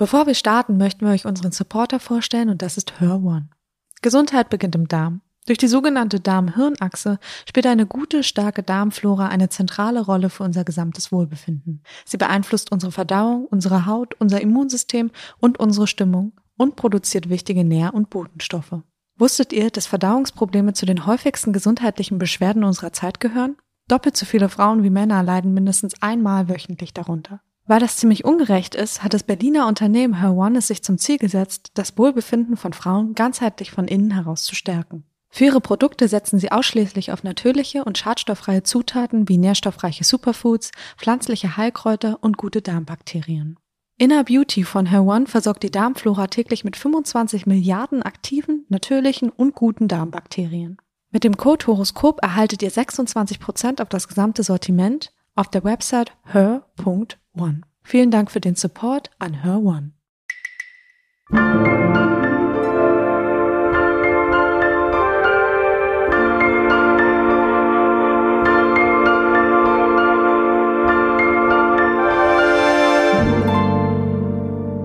Bevor 0.00 0.26
wir 0.26 0.34
starten, 0.34 0.78
möchten 0.78 1.04
wir 1.04 1.12
euch 1.12 1.26
unseren 1.26 1.52
Supporter 1.52 2.00
vorstellen 2.00 2.48
und 2.48 2.62
das 2.62 2.78
ist 2.78 3.02
Her 3.02 3.20
One. 3.22 3.50
Gesundheit 4.00 4.48
beginnt 4.48 4.74
im 4.74 4.88
Darm. 4.88 5.20
Durch 5.44 5.58
die 5.58 5.68
sogenannte 5.68 6.20
Darm-Hirn-Achse 6.20 7.18
spielt 7.46 7.66
eine 7.66 7.84
gute, 7.84 8.22
starke 8.22 8.62
Darmflora 8.62 9.28
eine 9.28 9.50
zentrale 9.50 10.00
Rolle 10.00 10.30
für 10.30 10.42
unser 10.42 10.64
gesamtes 10.64 11.12
Wohlbefinden. 11.12 11.82
Sie 12.06 12.16
beeinflusst 12.16 12.72
unsere 12.72 12.92
Verdauung, 12.92 13.44
unsere 13.44 13.84
Haut, 13.84 14.14
unser 14.18 14.40
Immunsystem 14.40 15.10
und 15.38 15.60
unsere 15.60 15.86
Stimmung 15.86 16.32
und 16.56 16.76
produziert 16.76 17.28
wichtige 17.28 17.62
Nähr- 17.62 17.92
und 17.92 18.08
Botenstoffe. 18.08 18.80
Wusstet 19.18 19.52
ihr, 19.52 19.68
dass 19.68 19.84
Verdauungsprobleme 19.84 20.72
zu 20.72 20.86
den 20.86 21.04
häufigsten 21.04 21.52
gesundheitlichen 21.52 22.18
Beschwerden 22.18 22.64
unserer 22.64 22.94
Zeit 22.94 23.20
gehören? 23.20 23.58
Doppelt 23.86 24.16
so 24.16 24.24
viele 24.24 24.48
Frauen 24.48 24.82
wie 24.82 24.88
Männer 24.88 25.22
leiden 25.22 25.52
mindestens 25.52 26.00
einmal 26.00 26.48
wöchentlich 26.48 26.94
darunter. 26.94 27.42
Weil 27.70 27.78
das 27.78 27.98
ziemlich 27.98 28.24
ungerecht 28.24 28.74
ist, 28.74 29.04
hat 29.04 29.14
das 29.14 29.22
Berliner 29.22 29.68
Unternehmen 29.68 30.18
Her 30.18 30.34
es 30.56 30.66
sich 30.66 30.82
zum 30.82 30.98
Ziel 30.98 31.18
gesetzt, 31.18 31.70
das 31.74 31.96
Wohlbefinden 31.96 32.56
von 32.56 32.72
Frauen 32.72 33.14
ganzheitlich 33.14 33.70
von 33.70 33.86
innen 33.86 34.10
heraus 34.10 34.42
zu 34.42 34.56
stärken. 34.56 35.04
Für 35.28 35.44
ihre 35.44 35.60
Produkte 35.60 36.08
setzen 36.08 36.40
sie 36.40 36.50
ausschließlich 36.50 37.12
auf 37.12 37.22
natürliche 37.22 37.84
und 37.84 37.96
schadstofffreie 37.96 38.64
Zutaten 38.64 39.28
wie 39.28 39.38
nährstoffreiche 39.38 40.02
Superfoods, 40.02 40.72
pflanzliche 40.96 41.56
Heilkräuter 41.56 42.18
und 42.22 42.36
gute 42.36 42.60
Darmbakterien. 42.60 43.56
Inner 43.96 44.24
Beauty 44.24 44.64
von 44.64 44.86
Her 44.86 45.04
One 45.04 45.28
versorgt 45.28 45.62
die 45.62 45.70
Darmflora 45.70 46.26
täglich 46.26 46.64
mit 46.64 46.74
25 46.74 47.46
Milliarden 47.46 48.02
aktiven, 48.02 48.66
natürlichen 48.68 49.30
und 49.30 49.54
guten 49.54 49.86
Darmbakterien. 49.86 50.78
Mit 51.12 51.22
dem 51.22 51.36
Code 51.36 51.68
Horoskop 51.68 52.20
erhaltet 52.20 52.64
ihr 52.64 52.72
26% 52.72 53.80
auf 53.80 53.88
das 53.88 54.08
gesamte 54.08 54.42
Sortiment 54.42 55.12
auf 55.36 55.46
der 55.48 55.62
Website 55.62 56.12
her.one. 56.24 57.60
Vielen 57.82 58.10
Dank 58.10 58.30
für 58.30 58.40
den 58.40 58.54
Support 58.54 59.10
an 59.18 59.42
Her 59.42 59.58
One. 59.58 59.92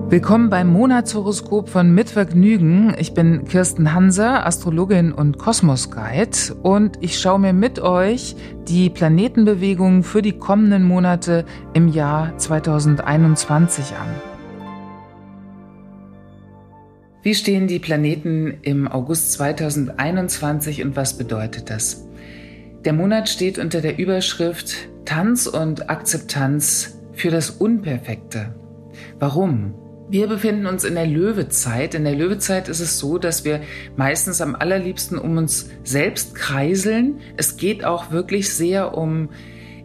Willkommen 0.08 0.50
beim 0.50 0.68
Monatshoroskop 0.68 1.68
von 1.68 1.92
Mitvergnügen. 1.92 2.94
Ich 2.96 3.12
bin 3.12 3.44
Kirsten 3.44 3.92
Hanser, 3.92 4.46
Astrologin 4.46 5.10
und 5.10 5.36
Kosmos-Guide 5.36 6.54
und 6.62 6.98
ich 7.00 7.18
schaue 7.18 7.40
mir 7.40 7.52
mit 7.52 7.80
euch 7.80 8.36
die 8.68 8.88
Planetenbewegungen 8.88 10.04
für 10.04 10.22
die 10.22 10.38
kommenden 10.38 10.84
Monate 10.84 11.44
im 11.74 11.88
Jahr 11.88 12.38
2021 12.38 13.96
an. 13.96 14.06
Wie 17.24 17.34
stehen 17.34 17.66
die 17.66 17.80
Planeten 17.80 18.58
im 18.62 18.86
August 18.86 19.32
2021 19.32 20.84
und 20.84 20.94
was 20.94 21.18
bedeutet 21.18 21.68
das? 21.68 22.06
Der 22.84 22.92
Monat 22.92 23.28
steht 23.28 23.58
unter 23.58 23.80
der 23.80 23.98
Überschrift 23.98 24.88
Tanz 25.04 25.48
und 25.48 25.90
Akzeptanz 25.90 26.96
für 27.12 27.32
das 27.32 27.50
Unperfekte. 27.50 28.54
Warum? 29.18 29.74
Wir 30.08 30.28
befinden 30.28 30.66
uns 30.66 30.84
in 30.84 30.94
der 30.94 31.06
Löwezeit. 31.06 31.94
In 31.96 32.04
der 32.04 32.14
Löwezeit 32.14 32.68
ist 32.68 32.78
es 32.78 32.98
so, 33.00 33.18
dass 33.18 33.44
wir 33.44 33.60
meistens 33.96 34.40
am 34.40 34.54
allerliebsten 34.54 35.18
um 35.18 35.36
uns 35.36 35.68
selbst 35.82 36.36
kreiseln. 36.36 37.18
Es 37.36 37.56
geht 37.56 37.84
auch 37.84 38.12
wirklich 38.12 38.54
sehr 38.54 38.96
um 38.96 39.30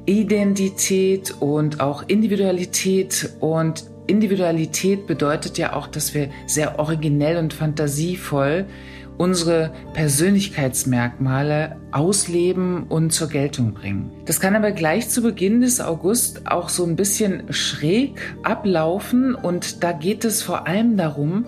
Identität 0.06 1.34
und 1.40 1.80
auch 1.80 2.04
Individualität. 2.08 3.32
Und 3.40 3.86
Individualität 4.06 5.08
bedeutet 5.08 5.58
ja 5.58 5.74
auch, 5.74 5.88
dass 5.88 6.14
wir 6.14 6.30
sehr 6.46 6.78
originell 6.78 7.38
und 7.38 7.54
fantasievoll 7.54 8.68
unsere 9.22 9.72
Persönlichkeitsmerkmale 9.94 11.76
ausleben 11.92 12.86
und 12.86 13.14
zur 13.14 13.30
Geltung 13.30 13.76
bringen. 13.76 14.12
Das 14.26 14.40
kann 14.40 14.56
aber 14.56 14.72
gleich 14.72 15.10
zu 15.10 15.22
Beginn 15.22 15.62
des 15.62 15.80
August 15.80 16.48
auch 16.48 16.70
so 16.70 16.84
ein 16.84 16.96
bisschen 16.96 17.44
schräg 17.54 18.20
ablaufen 18.42 19.36
und 19.36 19.84
da 19.84 19.92
geht 19.92 20.26
es 20.26 20.42
vor 20.42 20.66
allem 20.66 20.98
darum, 20.98 21.46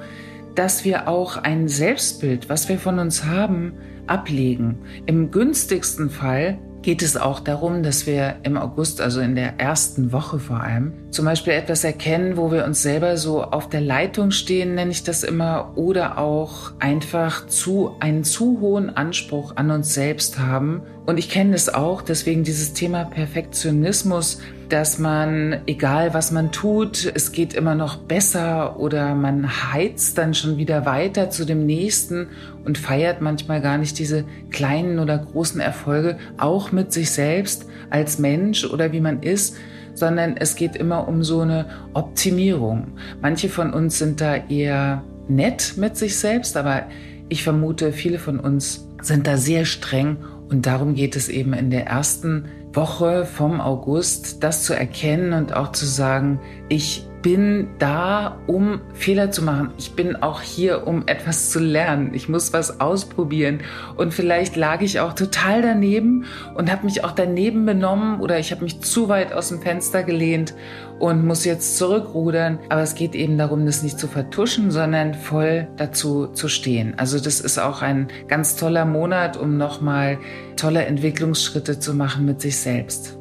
dass 0.53 0.85
wir 0.85 1.07
auch 1.07 1.37
ein 1.37 1.67
Selbstbild, 1.67 2.47
was 2.47 2.69
wir 2.69 2.77
von 2.77 2.99
uns 2.99 3.25
haben, 3.25 3.73
ablegen. 4.05 4.77
Im 5.07 5.31
günstigsten 5.31 6.11
Fall 6.11 6.59
geht 6.83 7.01
es 7.01 7.17
auch 7.17 7.39
darum, 7.39 7.81
dass 7.81 8.05
wir 8.05 8.35
im 8.43 8.57
August, 8.57 9.01
also 9.01 9.21
in 9.21 9.35
der 9.35 9.59
ersten 9.59 10.11
Woche 10.11 10.37
vor 10.37 10.59
allem, 10.61 10.93
zum 11.09 11.25
Beispiel 11.25 11.53
etwas 11.53 11.83
erkennen, 11.83 12.37
wo 12.37 12.51
wir 12.51 12.65
uns 12.65 12.83
selber 12.83 13.17
so 13.17 13.41
auf 13.41 13.69
der 13.69 13.81
Leitung 13.81 14.31
stehen, 14.31 14.75
nenne 14.75 14.91
ich 14.91 15.03
das 15.03 15.23
immer, 15.23 15.71
oder 15.75 16.17
auch 16.17 16.73
einfach 16.79 17.47
zu, 17.47 17.95
einen 17.99 18.23
zu 18.23 18.59
hohen 18.59 18.95
Anspruch 18.95 19.55
an 19.55 19.71
uns 19.71 19.93
selbst 19.93 20.37
haben. 20.37 20.83
Und 21.05 21.17
ich 21.17 21.29
kenne 21.29 21.53
das 21.53 21.73
auch, 21.73 22.01
deswegen 22.01 22.43
dieses 22.43 22.73
Thema 22.73 23.05
Perfektionismus, 23.05 24.39
dass 24.73 24.97
man, 24.97 25.57
egal 25.67 26.15
was 26.15 26.31
man 26.31 26.51
tut, 26.51 27.11
es 27.13 27.31
geht 27.31 27.53
immer 27.53 27.75
noch 27.75 27.97
besser 27.97 28.79
oder 28.79 29.13
man 29.13 29.71
heizt 29.71 30.17
dann 30.17 30.33
schon 30.33 30.57
wieder 30.57 30.87
weiter 30.87 31.29
zu 31.29 31.45
dem 31.45 31.67
nächsten 31.67 32.29
und 32.65 32.79
feiert 32.79 33.21
manchmal 33.21 33.61
gar 33.61 33.77
nicht 33.77 33.99
diese 33.99 34.25
kleinen 34.49 34.97
oder 34.97 35.19
großen 35.19 35.61
Erfolge, 35.61 36.17
auch 36.39 36.71
mit 36.71 36.91
sich 36.91 37.11
selbst 37.11 37.67
als 37.91 38.17
Mensch 38.17 38.65
oder 38.65 38.91
wie 38.91 38.99
man 38.99 39.21
ist, 39.21 39.57
sondern 39.93 40.37
es 40.37 40.55
geht 40.55 40.75
immer 40.75 41.07
um 41.07 41.23
so 41.23 41.41
eine 41.41 41.67
Optimierung. 41.93 42.93
Manche 43.21 43.49
von 43.49 43.73
uns 43.73 43.99
sind 43.99 44.21
da 44.21 44.37
eher 44.49 45.03
nett 45.27 45.75
mit 45.77 45.97
sich 45.97 46.17
selbst, 46.17 46.57
aber 46.57 46.87
ich 47.29 47.43
vermute, 47.43 47.91
viele 47.91 48.17
von 48.17 48.39
uns 48.39 48.87
sind 49.03 49.27
da 49.27 49.37
sehr 49.37 49.65
streng 49.65 50.17
und 50.49 50.65
darum 50.65 50.95
geht 50.95 51.15
es 51.15 51.29
eben 51.29 51.53
in 51.53 51.69
der 51.69 51.85
ersten 51.87 52.45
Woche 52.73 53.25
vom 53.25 53.61
August, 53.61 54.43
das 54.43 54.63
zu 54.63 54.73
erkennen 54.73 55.33
und 55.33 55.55
auch 55.55 55.71
zu 55.71 55.85
sagen, 55.85 56.39
ich 56.69 57.07
bin 57.23 57.69
da, 57.79 58.37
um 58.45 58.81
Fehler 58.93 59.31
zu 59.31 59.41
machen. 59.41 59.71
Ich 59.79 59.95
bin 59.95 60.17
auch 60.17 60.41
hier, 60.41 60.85
um 60.85 61.07
etwas 61.07 61.49
zu 61.49 61.59
lernen. 61.59 62.13
Ich 62.13 62.29
muss 62.29 62.53
was 62.53 62.79
ausprobieren. 62.79 63.61
Und 63.95 64.13
vielleicht 64.13 64.55
lag 64.55 64.81
ich 64.81 64.99
auch 64.99 65.13
total 65.13 65.63
daneben 65.63 66.25
und 66.53 66.71
habe 66.71 66.85
mich 66.85 67.03
auch 67.03 67.11
daneben 67.11 67.65
benommen 67.65 68.19
oder 68.19 68.37
ich 68.37 68.51
habe 68.51 68.63
mich 68.63 68.81
zu 68.81 69.09
weit 69.09 69.33
aus 69.33 69.49
dem 69.49 69.61
Fenster 69.61 70.03
gelehnt 70.03 70.53
und 70.99 71.25
muss 71.25 71.45
jetzt 71.45 71.77
zurückrudern. 71.77 72.59
Aber 72.69 72.81
es 72.81 72.93
geht 72.93 73.15
eben 73.15 73.37
darum, 73.37 73.65
das 73.65 73.81
nicht 73.81 73.97
zu 73.97 74.07
vertuschen, 74.07 74.69
sondern 74.69 75.13
voll 75.13 75.67
dazu 75.77 76.27
zu 76.27 76.49
stehen. 76.49 76.93
Also 76.97 77.19
das 77.19 77.39
ist 77.39 77.57
auch 77.57 77.81
ein 77.81 78.09
ganz 78.27 78.57
toller 78.57 78.85
Monat, 78.85 79.37
um 79.37 79.57
nochmal 79.57 80.19
tolle 80.57 80.85
Entwicklungsschritte 80.85 81.79
zu 81.79 81.93
machen 81.93 82.25
mit 82.25 82.41
sich 82.41 82.57
selbst. 82.57 83.17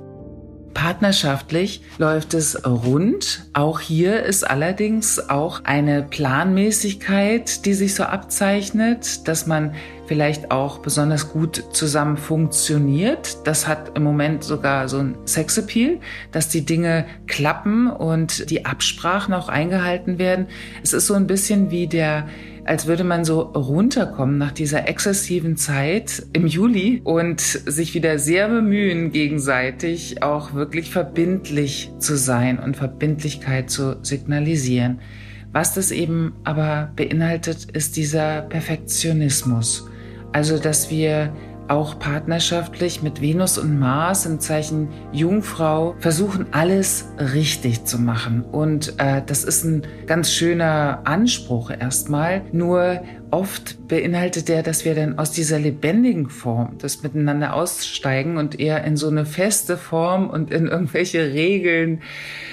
Partnerschaftlich 0.75 1.83
läuft 1.99 2.35
es 2.35 2.67
rund. 2.67 3.47
Auch 3.53 3.81
hier 3.81 4.23
ist 4.23 4.49
allerdings 4.49 5.29
auch 5.31 5.65
eine 5.65 6.03
Planmäßigkeit, 6.03 7.65
die 7.65 7.75
sich 7.75 7.95
so 7.95 8.05
abzeichnet, 8.05 9.27
dass 9.29 9.47
man 9.47 9.75
vielleicht 10.07 10.51
auch 10.51 10.79
besonders 10.79 11.33
gut 11.33 11.65
zusammen 11.73 12.17
funktioniert. 12.17 13.47
Das 13.47 13.67
hat 13.67 13.97
im 13.97 14.03
Moment 14.03 14.45
sogar 14.45 14.89
so 14.89 14.99
ein 14.99 15.17
Sexappeal, 15.27 16.01
dass 16.33 16.49
die 16.49 16.67
Dinge 16.67 17.07
klappen 17.27 17.89
und 17.89 18.51
die 18.51 18.67
Absprachen 18.67 19.33
auch 19.33 19.49
eingehalten 19.49 20.19
werden. 20.19 20.49
Es 20.83 20.93
ist 20.93 21.07
so 21.07 21.15
ein 21.15 21.27
bisschen 21.27 21.71
wie 21.71 21.87
der 21.87 22.29
als 22.65 22.87
würde 22.87 23.05
man 23.05 23.25
so 23.25 23.41
runterkommen 23.41 24.39
nach 24.39 24.53
dieser 24.53 24.89
exzessiven 24.89 25.57
Zeit 25.57 26.23
im 26.33 26.47
Juli 26.47 27.01
und 27.05 27.41
sich 27.41 27.95
wieder 27.95 28.19
sehr 28.19 28.49
bemühen, 28.49 29.11
gegenseitig 29.11 30.23
auch 30.23 30.55
wirklich 30.55 30.91
verbindlich 30.91 31.93
zu 31.99 32.17
sein 32.17 32.59
und 32.59 32.77
Verbindlichkeit 32.77 33.71
zu 33.71 33.97
signalisieren. 34.03 35.01
Was 35.53 35.75
das 35.75 35.91
eben 35.91 36.35
aber 36.45 36.93
beinhaltet, 36.97 37.65
ist 37.73 37.97
dieser 37.97 38.43
Perfektionismus. 38.43 39.89
Also, 40.33 40.59
dass 40.59 40.91
wir 40.91 41.35
auch 41.69 41.99
partnerschaftlich 41.99 43.03
mit 43.03 43.21
Venus 43.21 43.59
und 43.59 43.79
Mars 43.79 44.27
im 44.27 44.41
Zeichen 44.41 44.89
Jungfrau 45.13 45.95
versuchen, 45.99 46.47
alles 46.53 47.09
richtig 47.19 47.85
zu 47.85 47.99
machen. 47.99 48.43
Und 48.43 48.95
äh, 48.99 49.23
das 49.25 49.45
ist 49.45 49.65
ein 49.65 49.83
ganz 50.07 50.33
schöner 50.33 51.01
Anspruch 51.05 51.71
erstmal. 51.71 52.43
Nur 52.53 53.03
oft 53.31 53.89
beinhaltet 53.89 54.49
der, 54.49 54.63
dass 54.63 54.85
wir 54.85 54.95
dann 54.95 55.19
aus 55.19 55.31
dieser 55.33 55.59
lebendigen 55.59 56.29
Form 56.29 56.77
das 56.79 57.03
miteinander 57.03 57.55
aussteigen 57.55 58.37
und 58.37 58.61
eher 58.61 58.85
in 58.85 58.97
so 58.97 59.09
eine 59.09 59.25
feste 59.25 59.77
Form 59.77 60.29
und 60.29 60.51
in 60.51 60.67
irgendwelche 60.67 61.33
Regeln 61.33 62.03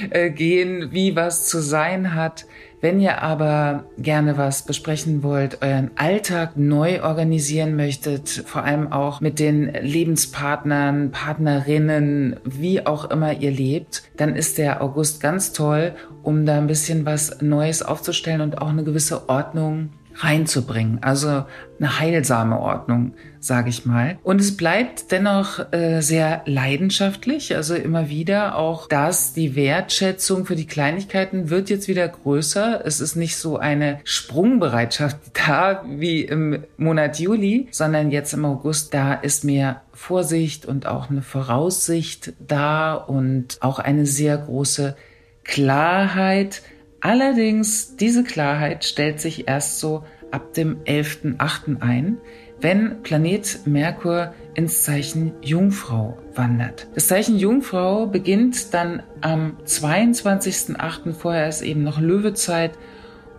äh, 0.09 0.29
gehen, 0.29 0.89
wie 0.91 1.15
was 1.15 1.47
zu 1.47 1.61
sein 1.61 2.15
hat 2.15 2.45
Wenn 2.81 3.01
ihr 3.01 3.21
aber 3.21 3.83
gerne 3.97 4.37
was 4.37 4.63
besprechen 4.63 5.21
wollt, 5.21 5.61
euren 5.61 5.91
Alltag 5.95 6.55
neu 6.55 7.03
organisieren 7.03 7.75
möchtet, 7.75 8.29
vor 8.29 8.63
allem 8.63 8.93
auch 8.93 9.19
mit 9.19 9.39
den 9.39 9.73
Lebenspartnern, 9.73 11.11
Partnerinnen, 11.11 12.37
wie 12.45 12.85
auch 12.85 13.11
immer 13.11 13.33
ihr 13.33 13.51
lebt, 13.51 14.03
dann 14.15 14.33
ist 14.33 14.57
der 14.57 14.81
August 14.81 15.19
ganz 15.19 15.51
toll, 15.51 15.93
um 16.23 16.45
da 16.45 16.57
ein 16.57 16.67
bisschen 16.67 17.05
was 17.05 17.41
Neues 17.41 17.81
aufzustellen 17.81 18.39
und 18.39 18.61
auch 18.61 18.69
eine 18.69 18.85
gewisse 18.85 19.27
Ordnung 19.27 19.89
reinzubringen. 20.19 20.99
Also 21.01 21.45
eine 21.79 21.99
heilsame 21.99 22.59
Ordnung, 22.59 23.13
sage 23.39 23.69
ich 23.69 23.85
mal. 23.85 24.17
Und 24.23 24.41
es 24.41 24.57
bleibt 24.57 25.11
dennoch 25.11 25.71
äh, 25.71 26.01
sehr 26.01 26.41
leidenschaftlich. 26.45 27.55
Also 27.55 27.75
immer 27.75 28.09
wieder 28.09 28.55
auch 28.55 28.87
das, 28.87 29.33
die 29.33 29.55
Wertschätzung 29.55 30.45
für 30.45 30.55
die 30.57 30.67
Kleinigkeiten 30.67 31.49
wird 31.49 31.69
jetzt 31.69 31.87
wieder 31.87 32.07
größer. 32.07 32.81
Es 32.85 32.99
ist 32.99 33.15
nicht 33.15 33.37
so 33.37 33.57
eine 33.57 33.99
Sprungbereitschaft 34.03 35.17
da 35.47 35.83
wie 35.87 36.21
im 36.21 36.63
Monat 36.77 37.19
Juli, 37.19 37.67
sondern 37.71 38.11
jetzt 38.11 38.33
im 38.33 38.45
August, 38.45 38.93
da 38.93 39.13
ist 39.13 39.45
mehr 39.45 39.81
Vorsicht 39.93 40.65
und 40.65 40.85
auch 40.85 41.09
eine 41.09 41.21
Voraussicht 41.21 42.33
da 42.39 42.93
und 42.93 43.57
auch 43.61 43.79
eine 43.79 44.05
sehr 44.05 44.37
große 44.37 44.95
Klarheit, 45.43 46.61
Allerdings, 47.01 47.95
diese 47.95 48.23
Klarheit 48.23 48.83
stellt 48.83 49.19
sich 49.19 49.47
erst 49.47 49.79
so 49.79 50.03
ab 50.31 50.53
dem 50.53 50.83
11.8. 50.83 51.81
ein, 51.81 52.17
wenn 52.61 53.01
Planet 53.03 53.61
Merkur 53.65 54.33
ins 54.53 54.83
Zeichen 54.83 55.33
Jungfrau 55.41 56.17
wandert. 56.35 56.87
Das 56.93 57.07
Zeichen 57.07 57.37
Jungfrau 57.37 58.05
beginnt 58.07 58.73
dann 58.73 59.03
am 59.21 59.57
22.8. 59.65 61.13
Vorher 61.13 61.47
ist 61.47 61.61
eben 61.61 61.83
noch 61.83 61.99
Löwezeit 61.99 62.71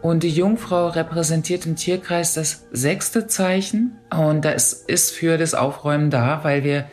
und 0.00 0.22
die 0.22 0.30
Jungfrau 0.30 0.88
repräsentiert 0.88 1.66
im 1.66 1.76
Tierkreis 1.76 2.34
das 2.34 2.66
sechste 2.72 3.26
Zeichen 3.26 3.98
und 4.10 4.44
das 4.44 4.72
ist 4.72 5.10
für 5.10 5.36
das 5.36 5.54
Aufräumen 5.54 6.10
da, 6.10 6.42
weil 6.42 6.64
wir 6.64 6.86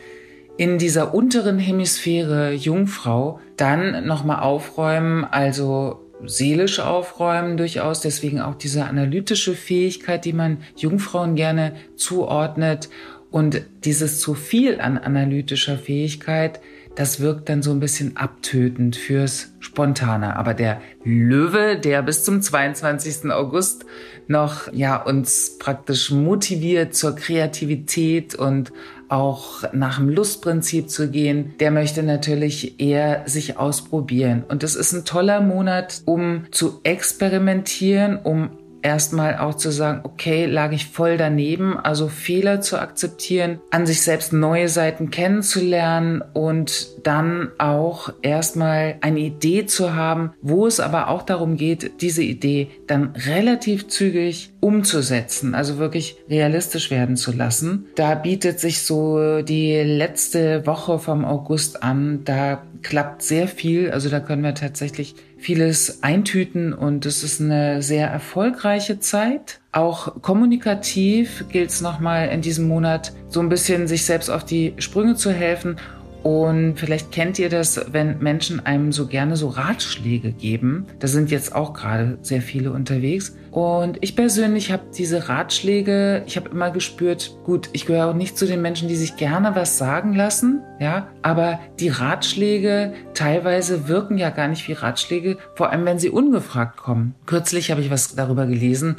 in 0.58 0.76
dieser 0.76 1.14
unteren 1.14 1.58
Hemisphäre 1.58 2.52
Jungfrau 2.52 3.40
dann 3.56 4.06
nochmal 4.06 4.40
aufräumen, 4.40 5.24
also 5.24 6.07
seelisch 6.24 6.80
aufräumen 6.80 7.56
durchaus, 7.56 8.00
deswegen 8.00 8.40
auch 8.40 8.54
diese 8.54 8.84
analytische 8.84 9.54
Fähigkeit, 9.54 10.24
die 10.24 10.32
man 10.32 10.58
Jungfrauen 10.76 11.36
gerne 11.36 11.74
zuordnet 11.96 12.88
und 13.30 13.62
dieses 13.84 14.20
zu 14.20 14.34
viel 14.34 14.80
an 14.80 14.98
analytischer 14.98 15.78
Fähigkeit, 15.78 16.60
das 16.94 17.20
wirkt 17.20 17.48
dann 17.48 17.62
so 17.62 17.70
ein 17.70 17.78
bisschen 17.78 18.16
abtötend 18.16 18.96
fürs 18.96 19.52
Spontane. 19.60 20.34
Aber 20.36 20.52
der 20.52 20.80
Löwe, 21.04 21.78
der 21.78 22.02
bis 22.02 22.24
zum 22.24 22.42
22. 22.42 23.30
August 23.30 23.84
noch, 24.26 24.72
ja, 24.72 25.00
uns 25.00 25.58
praktisch 25.58 26.10
motiviert 26.10 26.96
zur 26.96 27.14
Kreativität 27.14 28.34
und 28.34 28.72
auch 29.08 29.64
nach 29.72 29.98
dem 29.98 30.08
Lustprinzip 30.08 30.90
zu 30.90 31.10
gehen, 31.10 31.54
der 31.60 31.70
möchte 31.70 32.02
natürlich 32.02 32.80
eher 32.80 33.22
sich 33.26 33.56
ausprobieren. 33.56 34.44
Und 34.48 34.62
es 34.62 34.74
ist 34.74 34.92
ein 34.92 35.04
toller 35.04 35.40
Monat, 35.40 36.02
um 36.04 36.44
zu 36.50 36.80
experimentieren, 36.82 38.16
um 38.16 38.50
erstmal 38.82 39.38
auch 39.38 39.54
zu 39.54 39.70
sagen, 39.70 40.00
okay, 40.04 40.46
lag 40.46 40.72
ich 40.72 40.86
voll 40.86 41.16
daneben, 41.16 41.78
also 41.78 42.08
Fehler 42.08 42.60
zu 42.60 42.80
akzeptieren, 42.80 43.60
an 43.70 43.86
sich 43.86 44.02
selbst 44.02 44.32
neue 44.32 44.68
Seiten 44.68 45.10
kennenzulernen 45.10 46.22
und 46.32 46.88
dann 47.08 47.48
auch 47.56 48.12
erstmal 48.20 48.96
eine 49.00 49.20
Idee 49.20 49.64
zu 49.64 49.94
haben, 49.94 50.34
wo 50.42 50.66
es 50.66 50.78
aber 50.78 51.08
auch 51.08 51.22
darum 51.22 51.56
geht, 51.56 52.02
diese 52.02 52.22
Idee 52.22 52.68
dann 52.86 53.14
relativ 53.26 53.88
zügig 53.88 54.50
umzusetzen, 54.60 55.54
also 55.54 55.78
wirklich 55.78 56.18
realistisch 56.28 56.90
werden 56.90 57.16
zu 57.16 57.32
lassen. 57.32 57.86
Da 57.94 58.14
bietet 58.14 58.60
sich 58.60 58.82
so 58.82 59.40
die 59.40 59.76
letzte 59.76 60.66
Woche 60.66 60.98
vom 60.98 61.24
August 61.24 61.82
an, 61.82 62.24
da 62.26 62.62
klappt 62.82 63.22
sehr 63.22 63.48
viel, 63.48 63.90
also 63.90 64.10
da 64.10 64.20
können 64.20 64.42
wir 64.42 64.54
tatsächlich 64.54 65.14
vieles 65.38 66.02
eintüten 66.02 66.74
und 66.74 67.06
es 67.06 67.22
ist 67.22 67.40
eine 67.40 67.80
sehr 67.80 68.08
erfolgreiche 68.08 69.00
Zeit. 69.00 69.60
Auch 69.72 70.20
kommunikativ 70.20 71.46
gilt 71.48 71.70
es 71.70 71.80
nochmal 71.80 72.28
in 72.28 72.42
diesem 72.42 72.68
Monat 72.68 73.12
so 73.28 73.40
ein 73.40 73.48
bisschen 73.48 73.86
sich 73.88 74.04
selbst 74.04 74.28
auf 74.28 74.44
die 74.44 74.74
Sprünge 74.78 75.14
zu 75.14 75.32
helfen 75.32 75.76
und 76.22 76.74
vielleicht 76.76 77.12
kennt 77.12 77.38
ihr 77.38 77.48
das, 77.48 77.80
wenn 77.92 78.18
Menschen 78.18 78.64
einem 78.64 78.92
so 78.92 79.06
gerne 79.06 79.36
so 79.36 79.48
Ratschläge 79.48 80.32
geben. 80.32 80.86
Da 80.98 81.06
sind 81.06 81.30
jetzt 81.30 81.54
auch 81.54 81.72
gerade 81.72 82.18
sehr 82.22 82.42
viele 82.42 82.72
unterwegs. 82.72 83.36
Und 83.50 83.98
ich 84.00 84.16
persönlich 84.16 84.72
habe 84.72 84.82
diese 84.96 85.28
Ratschläge, 85.28 86.22
ich 86.26 86.36
habe 86.36 86.50
immer 86.50 86.70
gespürt, 86.70 87.36
gut, 87.44 87.70
ich 87.72 87.86
gehöre 87.86 88.08
auch 88.08 88.14
nicht 88.14 88.36
zu 88.36 88.46
den 88.46 88.62
Menschen, 88.62 88.88
die 88.88 88.96
sich 88.96 89.16
gerne 89.16 89.54
was 89.54 89.78
sagen 89.78 90.12
lassen, 90.12 90.60
ja, 90.80 91.08
aber 91.22 91.60
die 91.80 91.88
Ratschläge 91.88 92.92
teilweise 93.14 93.88
wirken 93.88 94.18
ja 94.18 94.30
gar 94.30 94.48
nicht 94.48 94.68
wie 94.68 94.74
Ratschläge, 94.74 95.38
vor 95.54 95.70
allem 95.70 95.84
wenn 95.86 95.98
sie 95.98 96.10
ungefragt 96.10 96.76
kommen. 96.76 97.14
Kürzlich 97.26 97.70
habe 97.70 97.80
ich 97.80 97.90
was 97.90 98.14
darüber 98.14 98.46
gelesen, 98.46 98.96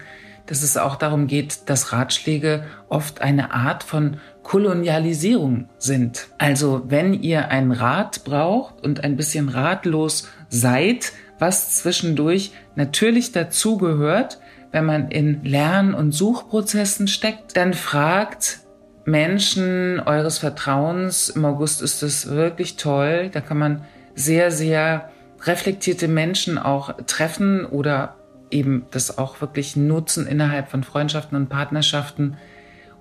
dass 0.49 0.63
es 0.63 0.77
auch 0.77 0.95
darum 0.95 1.27
geht, 1.27 1.69
dass 1.69 1.93
Ratschläge 1.93 2.63
oft 2.89 3.21
eine 3.21 3.53
Art 3.53 3.83
von 3.83 4.17
Kolonialisierung 4.49 5.69
sind. 5.77 6.29
Also 6.39 6.81
wenn 6.87 7.13
ihr 7.13 7.49
einen 7.49 7.71
Rat 7.71 8.23
braucht 8.23 8.83
und 8.83 9.03
ein 9.03 9.15
bisschen 9.15 9.47
ratlos 9.47 10.27
seid, 10.49 11.11
was 11.37 11.75
zwischendurch 11.75 12.51
natürlich 12.73 13.31
dazugehört, 13.31 14.39
wenn 14.71 14.85
man 14.85 15.11
in 15.11 15.43
Lern- 15.43 15.93
und 15.93 16.13
Suchprozessen 16.13 17.07
steckt, 17.07 17.57
dann 17.57 17.75
fragt 17.75 18.61
Menschen 19.05 19.99
eures 19.99 20.39
Vertrauens. 20.39 21.29
Im 21.29 21.45
August 21.45 21.83
ist 21.83 22.01
es 22.01 22.27
wirklich 22.31 22.75
toll. 22.75 23.29
Da 23.31 23.41
kann 23.41 23.59
man 23.59 23.85
sehr, 24.15 24.49
sehr 24.49 25.11
reflektierte 25.43 26.07
Menschen 26.07 26.57
auch 26.57 26.95
treffen 27.05 27.67
oder 27.67 28.15
eben 28.49 28.87
das 28.89 29.19
auch 29.19 29.41
wirklich 29.41 29.75
nutzen 29.75 30.25
innerhalb 30.25 30.69
von 30.69 30.83
Freundschaften 30.83 31.37
und 31.37 31.49
Partnerschaften, 31.49 32.37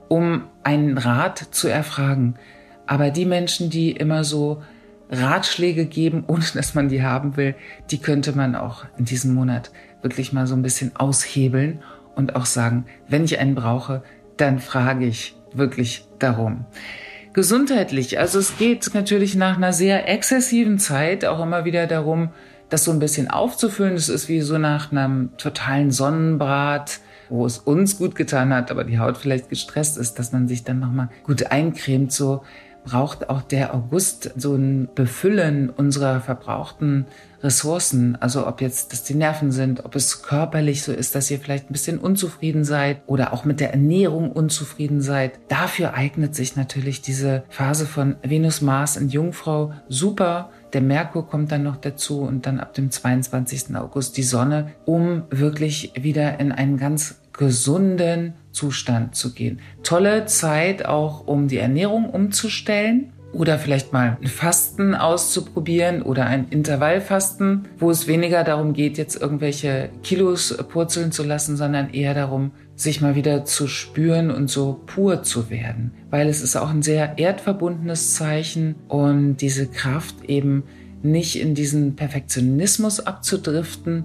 um 0.08 0.44
einen 0.62 0.98
Rat 0.98 1.38
zu 1.50 1.68
erfragen. 1.68 2.34
Aber 2.86 3.10
die 3.10 3.26
Menschen, 3.26 3.70
die 3.70 3.92
immer 3.92 4.24
so 4.24 4.62
Ratschläge 5.10 5.86
geben, 5.86 6.24
ohne 6.28 6.44
dass 6.54 6.74
man 6.74 6.88
die 6.88 7.02
haben 7.02 7.36
will, 7.36 7.54
die 7.90 7.98
könnte 7.98 8.32
man 8.32 8.54
auch 8.54 8.84
in 8.98 9.04
diesem 9.04 9.34
Monat 9.34 9.70
wirklich 10.02 10.32
mal 10.32 10.46
so 10.46 10.54
ein 10.54 10.62
bisschen 10.62 10.94
aushebeln 10.96 11.82
und 12.14 12.36
auch 12.36 12.46
sagen, 12.46 12.86
wenn 13.08 13.24
ich 13.24 13.38
einen 13.38 13.54
brauche, 13.54 14.02
dann 14.36 14.58
frage 14.58 15.06
ich 15.06 15.36
wirklich 15.52 16.06
darum. 16.18 16.64
Gesundheitlich, 17.32 18.18
also 18.18 18.38
es 18.38 18.58
geht 18.58 18.90
natürlich 18.94 19.34
nach 19.36 19.56
einer 19.56 19.72
sehr 19.72 20.08
exzessiven 20.08 20.78
Zeit 20.78 21.24
auch 21.24 21.42
immer 21.42 21.64
wieder 21.64 21.86
darum, 21.86 22.30
das 22.68 22.84
so 22.84 22.90
ein 22.90 22.98
bisschen 22.98 23.30
aufzufüllen. 23.30 23.94
Es 23.94 24.08
ist 24.08 24.28
wie 24.28 24.40
so 24.40 24.58
nach 24.58 24.90
einem 24.90 25.30
totalen 25.38 25.90
Sonnenbad, 25.90 27.00
wo 27.28 27.46
es 27.46 27.58
uns 27.58 27.98
gut 27.98 28.14
getan 28.14 28.52
hat, 28.52 28.70
aber 28.70 28.84
die 28.84 28.98
Haut 28.98 29.16
vielleicht 29.16 29.48
gestresst 29.48 29.98
ist, 29.98 30.18
dass 30.18 30.32
man 30.32 30.48
sich 30.48 30.64
dann 30.64 30.80
nochmal 30.80 31.08
gut 31.24 31.50
eincremt, 31.50 32.12
so 32.12 32.42
braucht 32.84 33.28
auch 33.28 33.42
der 33.42 33.74
August 33.74 34.32
so 34.36 34.54
ein 34.54 34.88
Befüllen 34.94 35.68
unserer 35.68 36.20
verbrauchten 36.20 37.06
Ressourcen. 37.42 38.16
Also 38.16 38.46
ob 38.46 38.60
jetzt 38.60 38.92
das 38.92 39.04
die 39.04 39.14
Nerven 39.14 39.52
sind, 39.52 39.84
ob 39.84 39.94
es 39.94 40.22
körperlich 40.22 40.82
so 40.82 40.92
ist, 40.92 41.14
dass 41.14 41.30
ihr 41.30 41.38
vielleicht 41.38 41.68
ein 41.68 41.72
bisschen 41.72 41.98
unzufrieden 41.98 42.64
seid 42.64 43.02
oder 43.06 43.32
auch 43.32 43.44
mit 43.44 43.60
der 43.60 43.72
Ernährung 43.72 44.32
unzufrieden 44.32 45.02
seid. 45.02 45.38
Dafür 45.48 45.94
eignet 45.94 46.34
sich 46.34 46.56
natürlich 46.56 47.02
diese 47.02 47.44
Phase 47.50 47.86
von 47.86 48.16
Venus, 48.22 48.62
Mars 48.62 48.96
und 48.96 49.12
Jungfrau 49.12 49.72
super. 49.88 50.50
Der 50.72 50.80
Merkur 50.80 51.26
kommt 51.26 51.52
dann 51.52 51.62
noch 51.62 51.76
dazu 51.76 52.20
und 52.20 52.46
dann 52.46 52.60
ab 52.60 52.74
dem 52.74 52.90
22. 52.90 53.76
August 53.76 54.16
die 54.16 54.22
Sonne, 54.22 54.72
um 54.84 55.22
wirklich 55.30 55.92
wieder 55.94 56.40
in 56.40 56.52
einen 56.52 56.76
ganz 56.76 57.20
gesunden 57.32 58.34
Zustand 58.50 59.14
zu 59.14 59.32
gehen. 59.32 59.60
Tolle 59.82 60.26
Zeit 60.26 60.84
auch, 60.84 61.26
um 61.26 61.48
die 61.48 61.58
Ernährung 61.58 62.10
umzustellen 62.10 63.12
oder 63.32 63.58
vielleicht 63.58 63.92
mal 63.92 64.16
ein 64.20 64.26
Fasten 64.26 64.94
auszuprobieren 64.94 66.02
oder 66.02 66.26
ein 66.26 66.48
Intervallfasten, 66.48 67.68
wo 67.78 67.90
es 67.90 68.06
weniger 68.06 68.42
darum 68.42 68.72
geht, 68.72 68.96
jetzt 68.96 69.20
irgendwelche 69.20 69.90
Kilos 70.02 70.56
purzeln 70.68 71.12
zu 71.12 71.22
lassen, 71.22 71.56
sondern 71.56 71.90
eher 71.90 72.14
darum, 72.14 72.52
sich 72.74 73.00
mal 73.00 73.16
wieder 73.16 73.44
zu 73.44 73.66
spüren 73.66 74.30
und 74.30 74.48
so 74.48 74.80
pur 74.86 75.22
zu 75.22 75.50
werden. 75.50 75.92
Weil 76.10 76.28
es 76.28 76.40
ist 76.40 76.56
auch 76.56 76.70
ein 76.70 76.82
sehr 76.82 77.18
erdverbundenes 77.18 78.14
Zeichen 78.14 78.76
und 78.88 79.38
diese 79.38 79.66
Kraft 79.66 80.24
eben 80.24 80.62
nicht 81.02 81.40
in 81.40 81.54
diesen 81.54 81.96
Perfektionismus 81.96 83.00
abzudriften. 83.00 84.04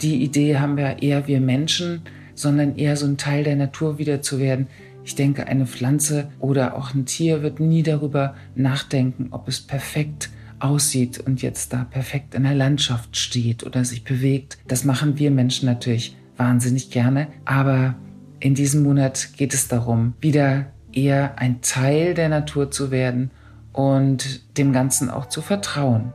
Die 0.00 0.22
Idee 0.22 0.58
haben 0.58 0.76
wir 0.76 1.02
eher 1.02 1.26
wir 1.26 1.40
Menschen, 1.40 2.02
sondern 2.34 2.76
eher 2.76 2.96
so 2.96 3.06
ein 3.06 3.18
Teil 3.18 3.44
der 3.44 3.56
Natur 3.56 3.98
wieder 3.98 4.22
zu 4.22 4.38
werden. 4.38 4.68
Ich 5.08 5.14
denke, 5.14 5.46
eine 5.46 5.64
Pflanze 5.64 6.28
oder 6.38 6.76
auch 6.76 6.92
ein 6.92 7.06
Tier 7.06 7.40
wird 7.40 7.60
nie 7.60 7.82
darüber 7.82 8.34
nachdenken, 8.54 9.28
ob 9.30 9.48
es 9.48 9.58
perfekt 9.58 10.28
aussieht 10.58 11.18
und 11.18 11.40
jetzt 11.40 11.72
da 11.72 11.84
perfekt 11.84 12.34
in 12.34 12.42
der 12.42 12.54
Landschaft 12.54 13.16
steht 13.16 13.64
oder 13.64 13.86
sich 13.86 14.04
bewegt. 14.04 14.58
Das 14.66 14.84
machen 14.84 15.18
wir 15.18 15.30
Menschen 15.30 15.64
natürlich 15.64 16.14
wahnsinnig 16.36 16.90
gerne. 16.90 17.28
Aber 17.46 17.94
in 18.38 18.54
diesem 18.54 18.82
Monat 18.82 19.30
geht 19.38 19.54
es 19.54 19.66
darum, 19.66 20.12
wieder 20.20 20.66
eher 20.92 21.38
ein 21.38 21.62
Teil 21.62 22.12
der 22.12 22.28
Natur 22.28 22.70
zu 22.70 22.90
werden 22.90 23.30
und 23.72 24.58
dem 24.58 24.74
Ganzen 24.74 25.08
auch 25.08 25.30
zu 25.30 25.40
vertrauen. 25.40 26.12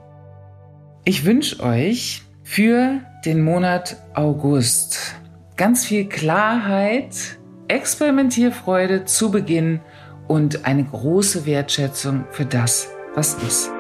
Ich 1.03 1.25
wünsche 1.25 1.63
euch 1.63 2.21
für 2.43 2.99
den 3.25 3.41
Monat 3.41 3.97
August 4.13 5.15
ganz 5.57 5.83
viel 5.83 6.05
Klarheit, 6.05 7.39
Experimentierfreude 7.67 9.05
zu 9.05 9.31
Beginn 9.31 9.79
und 10.27 10.65
eine 10.65 10.83
große 10.83 11.45
Wertschätzung 11.45 12.25
für 12.31 12.45
das, 12.45 12.89
was 13.15 13.35
ist. 13.35 13.71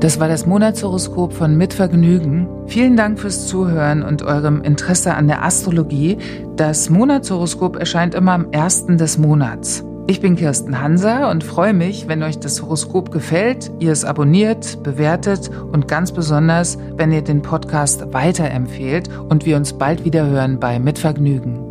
Das 0.00 0.18
war 0.18 0.26
das 0.26 0.46
Monatshoroskop 0.46 1.32
von 1.32 1.56
Mitvergnügen. 1.56 2.48
Vielen 2.66 2.96
Dank 2.96 3.20
fürs 3.20 3.46
Zuhören 3.46 4.02
und 4.02 4.22
eurem 4.22 4.60
Interesse 4.62 5.14
an 5.14 5.28
der 5.28 5.44
Astrologie. 5.44 6.18
Das 6.56 6.90
Monatshoroskop 6.90 7.76
erscheint 7.76 8.16
immer 8.16 8.32
am 8.32 8.50
ersten 8.50 8.98
des 8.98 9.16
Monats. 9.16 9.84
Ich 10.08 10.20
bin 10.20 10.34
Kirsten 10.34 10.80
Hanser 10.80 11.30
und 11.30 11.44
freue 11.44 11.72
mich, 11.72 12.08
wenn 12.08 12.24
euch 12.24 12.38
das 12.40 12.60
Horoskop 12.60 13.12
gefällt, 13.12 13.70
ihr 13.78 13.92
es 13.92 14.04
abonniert, 14.04 14.82
bewertet 14.82 15.48
und 15.70 15.86
ganz 15.86 16.10
besonders, 16.10 16.76
wenn 16.96 17.12
ihr 17.12 17.22
den 17.22 17.40
Podcast 17.40 18.12
weiterempfehlt 18.12 19.08
und 19.28 19.46
wir 19.46 19.56
uns 19.56 19.74
bald 19.74 20.04
wieder 20.04 20.26
hören 20.26 20.58
bei 20.58 20.80
Mitvergnügen. 20.80 21.61